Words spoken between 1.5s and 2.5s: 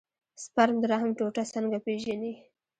څنګه پېژني.